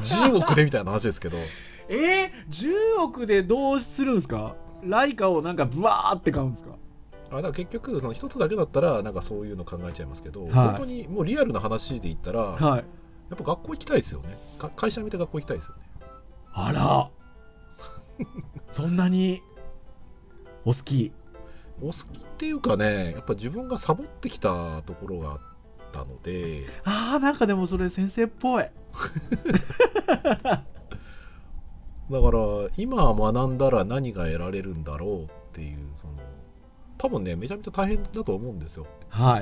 [0.01, 1.37] 10億でみたいな話ですけど。
[1.89, 2.25] え？
[2.25, 4.55] ー、10億でどうするんですか？
[4.83, 6.71] ライカをなんかブワーって買うんですか？
[7.31, 12.81] あだから結局その一つだけだったらなんかそういうの考えちゃいますけど、はい本当にもうリアルな話で言ったら、やはい。
[12.81, 15.81] っぱ学校行きたいですよねか会社辞めて学校行きたいですよね
[16.53, 17.09] あら、
[18.75, 19.41] そんなに
[20.65, 21.13] お好き？
[21.81, 25.39] お好きっていうかねやっぱ自分がサボってきたところがあっ
[25.93, 28.65] たのでああ、なんかでもそれ先生っぽい。
[32.11, 36.13] だから今学んだら何が得られるんだろうっていうその
[37.01, 39.41] 多分ねめちゃめちゃ大変だと思うんですよ、は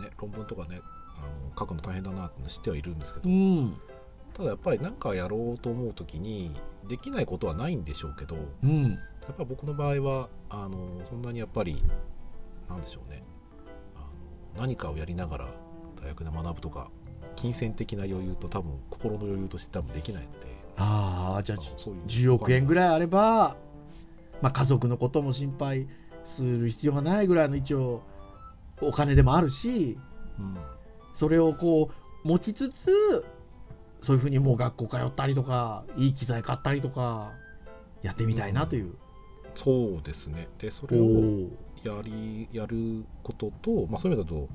[0.00, 0.80] ね、論文とかね
[1.18, 3.76] あの書くの大変だなっての知ってはいるんですけど、うん。
[4.32, 6.58] ただやっぱり何かやろうと思う時に
[6.88, 8.92] できないことはないんでしょうけどうん。
[8.92, 8.96] や
[9.32, 11.84] っぱり僕の場合はあのそんなにやっぱり
[12.70, 13.22] なんでしょうね
[13.94, 13.98] あ
[14.56, 15.48] の何かをやりながら
[16.02, 16.88] 大学で学ぶとか
[17.36, 20.38] 金銭的な余裕と多分心の余裕として多分できないので
[20.76, 23.56] ああ、じゃあそういう10億円ぐい、らいあれば、
[24.40, 25.86] まあ、家族のことも心配
[26.32, 28.02] する必要がないぐらいの一応
[28.80, 29.98] お金でもあるし
[30.38, 30.58] うん。
[31.14, 31.90] それをこ
[32.24, 33.24] う持ちつつ
[34.02, 37.32] そういうふうにもう学校通ったりとかいい機材買ったりとか
[38.02, 38.94] やってみたいなという、
[39.54, 40.48] そうですね。
[40.58, 41.48] でそおれをー。
[41.84, 44.48] やりやることと、まあ、そういう意味だと、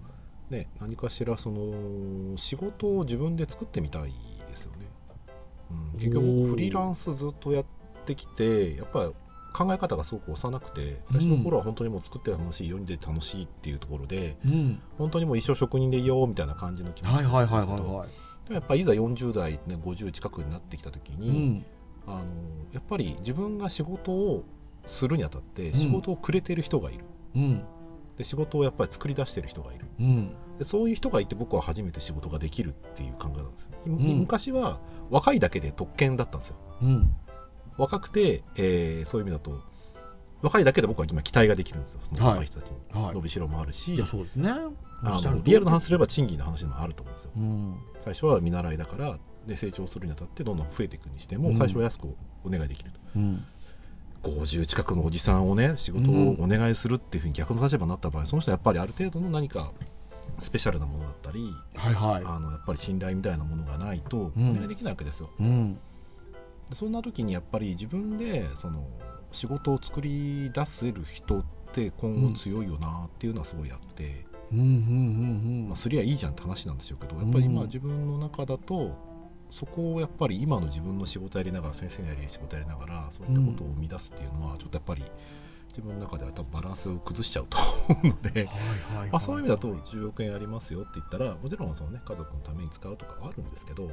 [0.50, 4.13] ね、何かしらその仕事を自分で作ってみたい
[4.50, 4.88] ですよね。
[5.70, 7.66] うん、結局フリーランスずっとやっ
[8.06, 9.13] てきてやっぱり
[9.58, 17.24] 考え方がすごく幼くて最初の頃は本当にもう作って楽しい世に出て楽しいっていうところでうん、本当にもう一生職人でいようみたいな感じの気持ちで
[18.48, 21.65] でもやっぱいざ40代、ね、50近くになってきた時に、うん。
[22.06, 22.24] あの
[22.72, 24.46] やっぱり自分が仕事を
[24.86, 25.74] するにあたってん。
[25.74, 27.04] 仕事をくれてる人がいる。
[27.36, 27.63] うん。
[28.17, 29.86] で仕事をやっぱり作り出してる人がいる。
[30.00, 30.32] うん。
[30.60, 36.56] でそういう人がいて僕は初めて仕事ができるっていう考えなんですよ、昔は若いだけで特権だったんですよ。
[36.82, 37.15] うん
[37.78, 39.62] 若くて、えーそういう意味だと
[40.42, 42.00] 若いだけで僕は今期待ができるんですよ。
[42.04, 42.30] そのはい。
[42.34, 43.16] 若い人たちに、はい。
[43.16, 43.98] 伸びしろもあるし。
[44.10, 44.52] そうですね。
[45.44, 47.32] リアルな話すれば賃金の話でもあると思うんですよ。
[47.36, 47.76] うん。
[48.04, 51.58] 最初は見習いだからで成長するにあたってどんどん増えていくにしても、うん。
[51.58, 52.08] 最初は安く
[52.46, 53.00] お願いできると。
[53.16, 53.44] うん。
[54.24, 59.72] 50近くのおじさんをね仕事をお願いするっていうふうに逆の立場になった場合、その人はやっぱりある程度の何か
[60.40, 62.24] スペシャルなものだったり、はいはい。
[62.26, 64.54] あのやっぱり信頼みたいなものがないとおうん。
[64.56, 65.74] 願いできないわけですよ、うん。
[65.76, 65.80] で
[66.73, 68.88] そんな時にやっぱり自分でその
[69.32, 76.97] 仕事を作り出せる人って今後強いよなっていうのはすごいあって、うんうんうんまあ、すりゃいいじゃんって話なんですよ。
[76.97, 78.95] けどやっぱり今うん自分の中だと
[79.49, 85.03] そこをやっぱり今の自分の仕事やりながら先生のやり仕事やりながらそういったことを生み出すっていうのはちょっとやっぱり
[85.69, 87.58] 自分の中では多分バランスを崩しちゃうと
[87.89, 88.49] 思うので、
[89.21, 93.89] そういう意味だと10億円ありますよって言ったらもちろんその、ね、家族のために使うとかはあるんですけど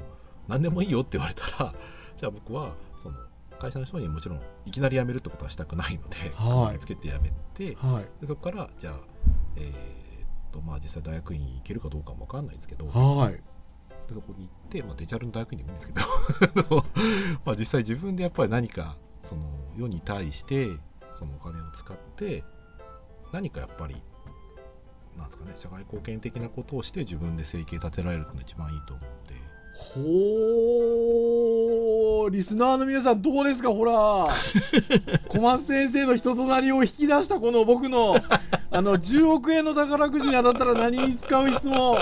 [0.48, 1.74] 何でもいいよって言われたら
[2.16, 3.16] じゃあ僕はその
[3.59, 6.79] 会社の人にもちろんいきなり辞めるってことはしたくないので、はい。
[6.79, 8.20] つけて辞めてはい。
[8.20, 8.94] でそこからじゃあ、
[9.57, 9.72] えーっ
[10.53, 13.33] とまあ、実際大学院行けるかどうかも分かんないんですけど、はい。
[13.33, 13.40] で
[14.12, 16.85] そこに行って、まあ、デジャルの大学院でもいいんですけど
[17.44, 19.42] まあ実際自分でやっぱり何かその
[19.77, 20.77] 世に対して
[21.18, 22.44] そのお金を使って
[23.33, 24.03] 何かやっぱり
[25.16, 29.23] なんですかね社会貢献的なことをして自分で生計立てられるっていうのが一番いいと思う
[29.78, 33.92] ほーリスナーの皆さんどうですかほら。
[35.28, 38.16] 小松先生の人となりを引き出したこの僕の。
[38.70, 41.96] あの10億円の宝くじに当たったら何に使う質問。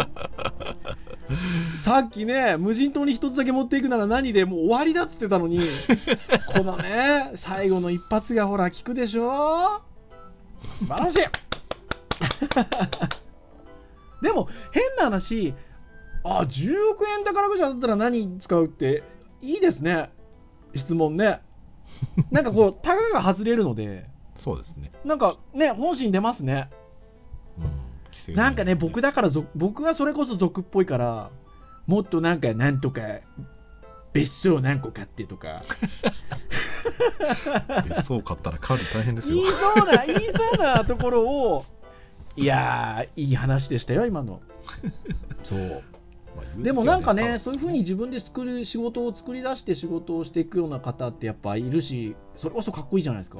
[1.84, 5.60] さっきね無人島に一つだけ持っていくなら何でもう終わりだっつってたのに。
[6.56, 9.82] このね最後の一発がほら効くでしょ。
[10.78, 11.18] 素晴らしい。
[14.22, 15.54] でも変な話
[16.24, 19.02] あ10億円宝くじ当たったら何に使うって
[19.40, 20.10] いいですね。
[20.74, 21.40] 質問ね。
[22.30, 24.08] なんかこうタガが外れるので。
[24.36, 26.68] そうですね、なんかね本心出ますね。
[27.58, 28.34] うん。
[28.34, 31.30] なんかね僕だだからぞ僕はそれこそ俗っぽいから
[31.86, 33.02] もっとなんかなんとか
[34.12, 35.62] 別荘何個買ってとか。
[37.88, 39.36] 別荘買ったら管理大変ですよ。
[39.36, 41.64] 言いそうな 言いそうなところを
[42.36, 44.40] いやーいい話でしたよ今の。
[45.44, 45.82] そう
[46.56, 53.38] でもなんかね、そういうふうに自分で作る仕事を作り出して仕事をしていくような方ってやっぱいるし、それこそかっこいいじゃないですか。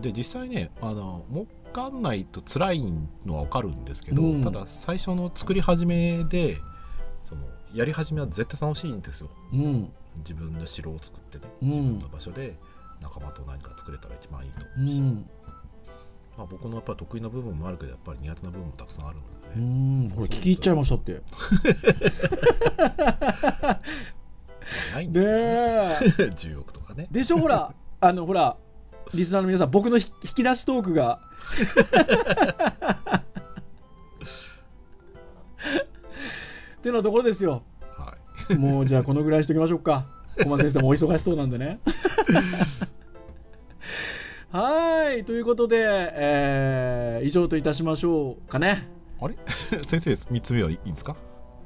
[0.00, 2.92] で実際ねあの儲かんないと辛い
[3.26, 6.58] のは分かるんですけど、うんただ最初の作り始めで
[7.24, 7.42] その
[7.74, 9.92] やり始めは絶対楽しいんですようん。
[10.18, 12.56] 自分の城を作ってねうん自分の場所で
[13.00, 15.28] 仲間と何か作れたら一番いいとう思うし、ん。
[16.36, 19.22] まあ、僕のやっぱ得意な部分もあるけどやっぱり苦手な部分もたくさんあるの
[19.56, 20.12] うん。
[20.14, 21.22] これ聞き入っちゃいましたって。
[22.80, 22.88] ま
[23.70, 23.80] あ
[24.94, 25.44] ないんですよ、ね、ね
[26.18, 26.22] え。
[26.30, 28.56] 10億とかねでしょ、ほら、 あの、ほら、
[29.14, 31.20] リスナーの皆さん、僕のひ引き出しトークが。
[36.78, 37.62] っていうようなところですよ。
[37.96, 38.16] は
[38.50, 40.06] いもうじゃあこのぐらいにしときましょうか。
[40.42, 41.78] 小松先生もお忙しそうなんでね。
[44.50, 48.88] はい、ということで、えー以上といたしましょうかね。
[49.24, 49.36] あれ？
[49.86, 51.16] 先生3つ目はいいんですか？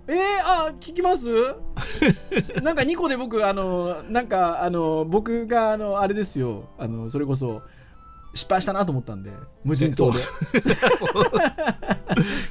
[0.09, 1.27] えー、あ、聞きます？
[2.63, 7.63] なんか2個で僕、あの、なんか、あの、僕が、あの、あれですよ、あの、それこそ、
[8.35, 9.33] 失敗したなと思ったんで、
[9.65, 10.19] 無人島で。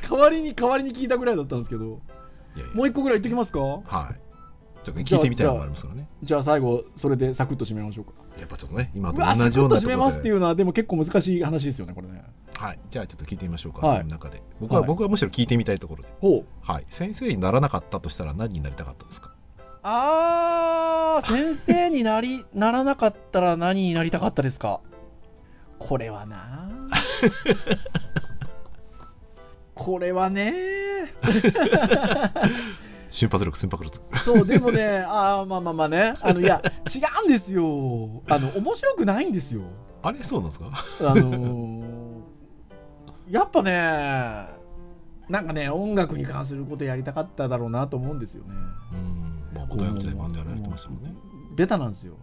[0.10, 2.02] 代わりに、代わりに聞いたぐらいだったんですけど、
[2.74, 3.60] もう1個ぐらい言ってきますか？
[3.60, 4.20] はい。
[4.86, 6.08] ちょっとね聞いてみたいのがありますからね。
[6.24, 8.12] じゃあ最後、それでサクッと締めましょうか。
[8.40, 9.88] やっぱちょっとね今と同じようなところで。
[9.88, 12.24] めますっていうのは、でも結構難しい話ですよね、これね。
[12.54, 13.98] はい、じゃあちょっと聞いてみましょうか、はい。
[14.00, 14.42] その中で。
[14.60, 14.88] 僕は、はい。
[14.88, 16.46] 僕はむしろ聞いてみたいところで、ほう。
[16.62, 19.32] はい、先生にならなかったとしたら何になりたかったですか？
[19.84, 24.82] あー、先生になり、ならなかったら何になりたかったですか？
[25.80, 26.70] これはな
[29.76, 30.54] これはね
[33.10, 36.62] 瞬発力瞬発力そう、でもね、あーまあまあまあね、あの、いや、
[36.94, 38.24] 違うんですよ。
[38.30, 39.62] あの、面白くないんですよ。
[40.02, 40.72] あれそうなんですか？
[41.02, 41.96] あのー
[43.30, 43.72] やっぱね、
[45.30, 48.54] なんかね、音楽に関することやりたかっただろうなと思うんですよね。
[48.94, 51.12] うんまあ大学時代バンドやられてましたもんね
[51.56, 52.18] ベタなんですよ。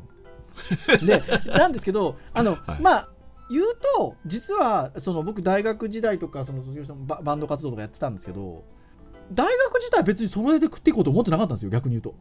[1.04, 3.08] で、なんですけど、あの、はいまあ、
[3.50, 3.64] 言う
[3.96, 8.62] と、実は、その僕、大学時代とか、その卒業してもババンド活動とかやってたんですけど、
[9.34, 12.14] 大学自体は別にそれで食っていこうと思ってなかったんですよ、逆に言うと。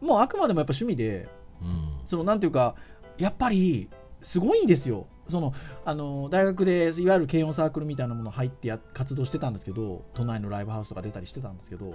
[0.00, 1.28] もうあくまでもやっぱ趣味で、
[1.62, 2.74] うんそのなんていうか、
[3.18, 3.90] やっぱり、
[4.22, 5.06] すごいんですよ。
[5.30, 5.52] その
[5.84, 11.94] あの大学でいわゆる軽音サークルみたいなもの入ってや活動してたんですけど都内のライブハウスとか出たりしてたんですけど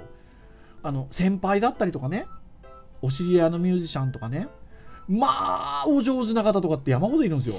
[0.84, 2.28] あの先輩だったりとかね
[3.02, 4.48] お知り合いのミュージシャンとかね
[5.08, 7.56] まあお上手な方とかって山ほどいるんですよ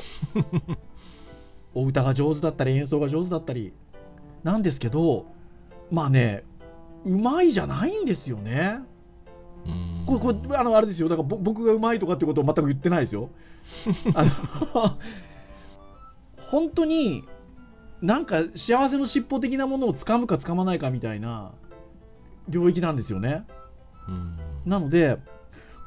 [1.75, 3.73] お歌が上手だったり演奏が上手だったり
[4.45, 5.27] なんですけど
[5.91, 6.45] まあね
[7.05, 8.81] うまいじゃないんですよね。
[9.67, 10.05] うん。
[10.07, 11.09] これこれあのあれですよ。
[11.09, 13.31] だからぼ僕がうまいとかってことを全く言ってないですよ。
[14.15, 14.31] あの
[16.49, 17.25] 本当に
[18.03, 21.53] なんか幸せの尻尾的なものをつかむかつかまないかみたいな
[22.49, 23.45] 領域なんですよね。
[24.09, 24.37] うん。
[24.67, 25.19] なので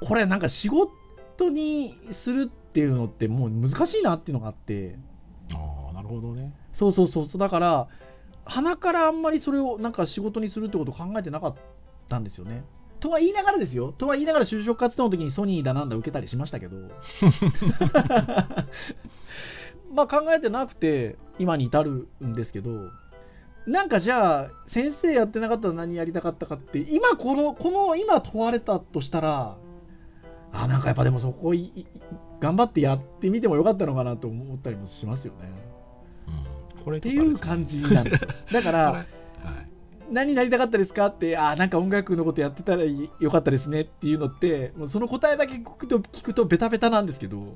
[0.02, 4.98] これなんか仕事にするっていうのってもう難しいなっていうのがあって。
[5.54, 6.54] ああなるほどね。
[6.74, 7.08] そうそう。
[7.10, 7.88] そうだから
[8.48, 11.56] 鼻からあんまりそれをなんか仕事にするってことを考えてなかっ
[12.10, 12.64] たんですよね。
[13.00, 13.92] とは言いながらですよ。
[13.92, 16.78] とは言いながら就職活動の時にソニーだなんだ受けたりしましたけど。
[19.94, 22.90] まあ考えてなくて今に至るんですけど。
[23.68, 29.58] なんかじゃあ先生やってなかったら何やりたかったかって今このこの今問われたとしたら
[30.54, 31.54] あなんかやっぱでもそこ
[32.40, 35.77] 頑張ってやってみてもよかったのかなと思ったりもしますよね。
[36.88, 38.30] これっていう感じなんですよ。
[38.50, 39.08] だから はい。
[40.10, 47.40] 何になりたかったですかってあーなんか音楽のことやってたらよかったですねっていうのってもうその答えだけ聞くと聞くとベタベタなんですけど。
[47.40, 47.50] うん。
[47.50, 47.56] こ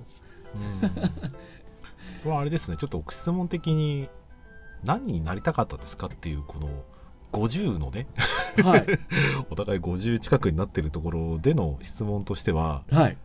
[2.25, 2.75] れはあれですね。
[2.75, 4.09] ちょっと質問的に
[4.83, 6.67] 何になりたかったですかっていうこの
[7.31, 8.07] 50のね。
[8.61, 8.85] はい。
[9.49, 13.17] お互い50近くになってるところでの質問としてははい。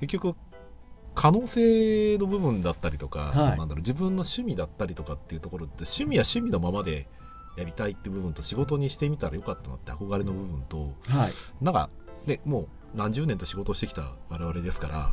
[0.00, 0.36] 結局
[1.14, 3.32] 可能性の部分だったりとか、はい。
[3.32, 7.06] そのなんだろう自分の趣味だったりとかっていうところって趣味は趣味のままで
[7.56, 11.32] やりたいって部分と仕事にしてみたらよかったなって憧れの部分とはい。
[11.64, 11.88] なんか
[12.26, 15.12] ねもう何十年と仕事をしてきた我々ですから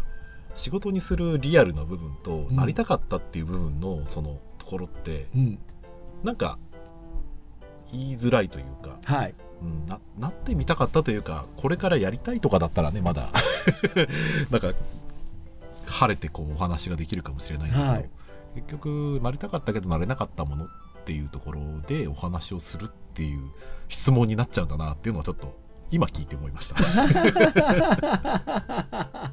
[0.56, 2.56] 仕事にするリアルな部分と、うん。
[2.56, 5.60] なりたかったっていう部分のそのところってうん。
[6.24, 6.58] なんか
[7.92, 9.36] 言いづらいというか、はい。
[9.62, 13.30] うん、ななってみたかったというかこれからやりたいとかだったらねまだ。
[14.50, 14.74] なんか
[15.92, 18.10] 晴れてこうお話ができるかもしれないんだけど、はい。
[18.56, 20.68] 結局なりたかったけどなれなかったものっ
[21.06, 23.52] ていうところでお話をするっていう
[23.88, 25.58] 質問になっちゃうんだなっていうのはちょっと
[25.90, 26.76] 今聞いて思いました。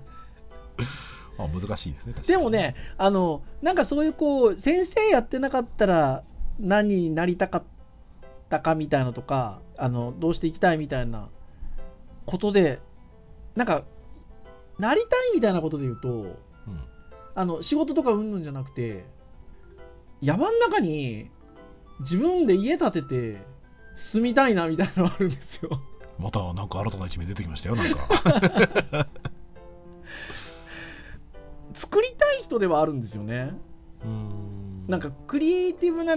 [1.38, 6.24] まあ難しいですねでもねあのなんかそういうこう先生やってなかったら
[6.58, 7.62] 何になりたかっ
[8.48, 11.28] たかみたいなとかあのどうしていきたいみたいな
[12.26, 12.80] ことで
[13.54, 13.84] なんか
[14.80, 16.36] なりたいみたいなことで言うとうん
[17.38, 19.04] あの仕事とかうんぬんじゃなくて
[20.20, 21.30] 山の中に
[22.00, 23.36] 自分で家建てて
[23.94, 25.80] 住みたいなみたいなのがあるんですよ。
[26.18, 28.08] またなんか新たな一面出てきましたよなんか
[31.74, 33.54] 作りたい人ではあるんですよね。
[34.04, 36.16] んなんかクリエイティブな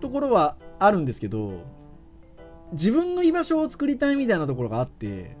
[0.00, 1.60] ところはあるんですけど
[2.72, 5.36] 自分の居場所を作りたいみたいなところがあって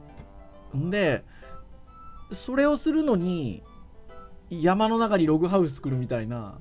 [0.76, 1.24] んで
[2.30, 3.64] それをするのに
[4.60, 6.58] 山の中にログハウス作るみたいな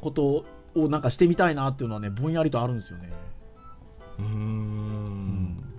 [0.00, 3.10] ことをなんかしてみたいなっていうのはねぼんやりとあるんですよね。
[4.18, 4.28] うーん。
[5.54, 5.74] ん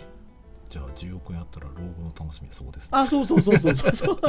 [0.70, 2.90] じゃあ10億円あったら老後の楽しみはそうですね。
[2.92, 3.96] あそうそうそうそうそう。
[3.96, 4.20] そう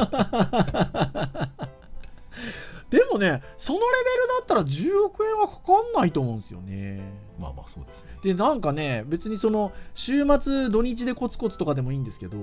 [2.89, 7.01] でもねそのレベルだったら10億円はかかんないと思うんですよね。
[7.39, 8.11] まあまあそうですね。
[8.23, 12.37] でなんかね別にその週末土日でコツコツとかでもいいんですけど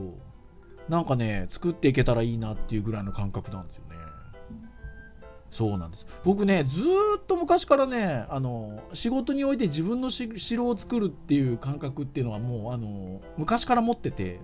[0.89, 3.92] なんかね作っていけたらいいなっていうぐらいの感覚なんですよね
[5.53, 6.07] そうなんです。
[6.25, 6.81] 僕ねず
[7.19, 14.41] っと昔からねあの仕事において自分のし城を作るっていう感覚っていうのはもうあの昔から持ってて。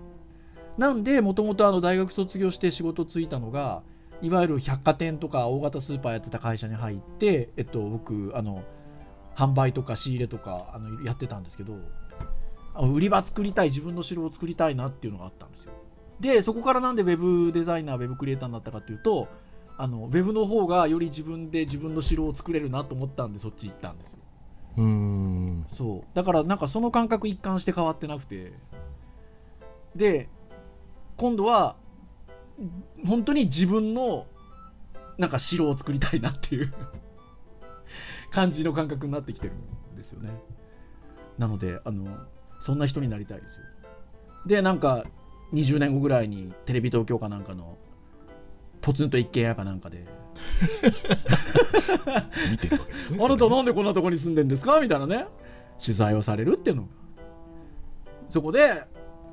[0.79, 3.83] なんでもともと大学卒業して仕事ついたのが
[4.23, 8.63] いわゆる百貨店とか大型スーパーやってた会社に入って、えっと、僕あの
[9.37, 11.75] 販売とか仕入れとかあのやってたんですけど
[12.81, 15.73] 売り場作りたい自分の城を作りたいなっていうのがあったんですよ。
[16.21, 19.29] でそこからなんでウェブデザイナーウェブクリエイターになったかっていうと
[19.81, 24.19] あのウェブの方がより自分で自分の城を作れるなと思ったんでそっち行ったんですよ。
[24.77, 25.67] うーん。
[25.77, 26.17] そう。
[26.17, 28.53] だからなんかその感覚一貫して変わってなくて。
[29.95, 30.29] で
[31.17, 31.77] 今度は
[33.07, 34.27] 本当に自分の
[35.17, 36.73] なんか城を作りたいなっていう
[38.31, 40.31] 感じの感覚になってきてるんですよね。
[41.39, 42.19] なのであの
[42.61, 43.65] そんな人になりたいですよ。
[44.47, 45.05] でなんか
[45.53, 47.79] 20年後ぐらいにテレビ東京かなんかの
[48.89, 50.07] ポツンと一軒家かなんかで。
[52.51, 54.81] 見てるわけですね あなたなんでこんなとこに住んでんですか？
[54.81, 55.27] みたいなね。
[55.79, 56.83] 取材をされるっていうの。
[56.85, 56.89] が
[58.31, 58.85] そこで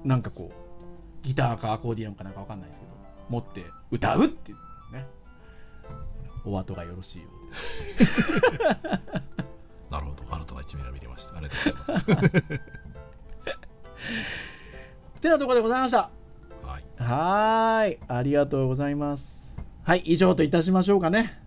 [0.03, 2.91] なんかこうギターかアコーディオンかなんかわかんないですけど
[3.29, 4.57] 持って歌うっていう
[4.93, 5.07] ね。
[6.43, 7.31] お後がよろしいよう
[9.89, 10.23] なるほど。
[10.35, 11.37] 新たな一面が見れました。
[11.37, 12.51] ありがとうございます。
[15.21, 16.09] てなところでございました。
[16.61, 16.83] はい。
[16.97, 17.99] はーい。
[18.09, 19.34] ありがとうございます。
[19.85, 20.01] はい。
[20.05, 21.37] 以上といたしましょうかね。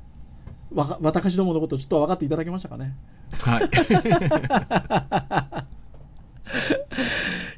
[0.72, 2.94] わか私どものことちょっと分かっていただけましたかね。
[3.32, 3.64] はい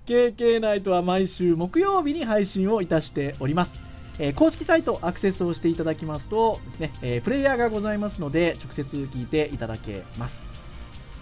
[0.06, 3.74] KK ナイトは毎週木曜日に配信をいたしております。
[4.18, 10.40] えー公式サイトアクセスをしていただきますとですね、えープレイヤーがございますので直接聞いていただけます。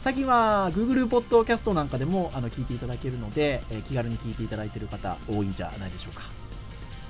[0.05, 6.23] 最近は Google ポッドキャストなんかでもあの聞いていただけるので、えー気軽に聞いていただいている方多いんじゃないでしょうか。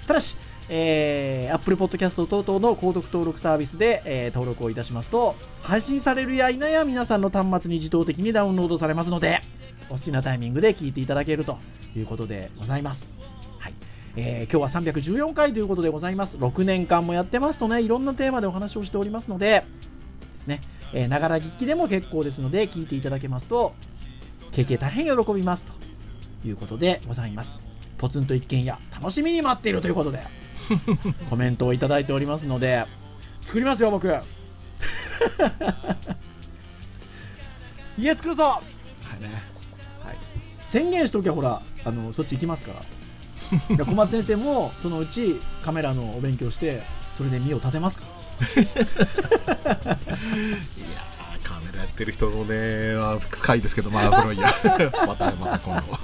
[0.06, 0.34] ただし、
[0.70, 9.40] えー、Apple Podcast 等々の購読登録サービスで、えー登録をいたしますと、配信されるや否や皆さんの端末に自動的にダウンロードされますので、
[9.88, 11.58] お好きなタイミングで聞いていただけると
[11.96, 13.10] いうことでございます。
[13.58, 13.74] はい。
[14.16, 16.36] えー今日は314回ということでございます。
[16.36, 19.64] 6年間もやってますとね、いろんなテーマでお話をしておりますので、
[20.36, 20.60] ですね、
[20.92, 23.74] えーながら聞きでも結構ですので、聞いていただけますと、
[24.52, 25.62] 経験大変喜びます
[26.42, 27.58] ということでございます。
[27.96, 30.20] ポツンと一軒家、楽しみに待っているということで、
[31.30, 32.84] コメントをいただいておりますので、
[33.42, 34.08] 作りますよ、僕。
[37.98, 38.60] 家作るぞは
[39.18, 39.42] いね。
[40.04, 40.16] はい。
[40.70, 42.82] 宣言しときゃ、ほら、あの、そっち行きますから。
[43.76, 46.82] で小松先生も、そのうちカメラのお勉強して、
[47.16, 48.18] それで身を立てますから。
[48.40, 54.52] いやーカメラやってる人のねは深いですけどまあそれはいいや
[55.06, 55.98] またまた今度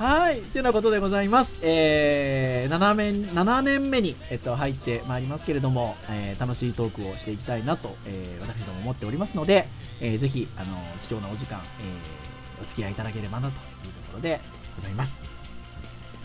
[0.00, 0.40] はい。
[0.40, 1.54] というようなことでございます。
[1.60, 9.68] えー、7, 年7年目に、えっと、入ってまいりますけれども、えー楽しいトークをしていきたいなと、えー私ども思っておりますので、
[10.00, 13.54] えーぜひ、あの、貴重なお時間、えーお付き合いいただければなと
[13.86, 14.40] いうところで
[14.76, 15.12] ございます。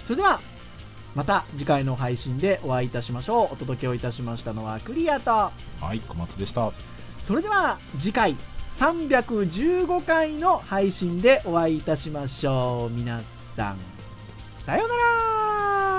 [0.08, 0.40] それでは、
[1.14, 3.54] また次回の配信でお会いいたしましょう。
[3.54, 5.52] お届けをいたしましたのはクリアと、は
[5.94, 6.72] い小松でした
[7.26, 8.38] それでは次回
[8.80, 12.94] 315回の配信でお会いいたしましょう。
[12.94, 13.78] 皆さん、さ
[14.78, 15.02] ようなら。
[15.46, 15.98] さ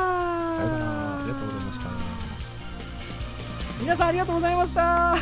[0.63, 1.19] ようなら。
[1.19, 1.91] ありがとうございました。
[3.81, 5.17] 皆さんありがとうございました